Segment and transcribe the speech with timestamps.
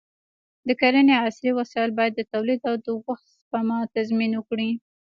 [0.67, 4.69] د کرنې عصري وسایل باید د تولید او د وخت سپما تضمین وکړي.